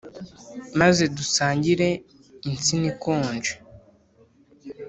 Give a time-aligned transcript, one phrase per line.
[0.79, 1.89] Maze dusangire
[2.49, 3.53] insina ikonje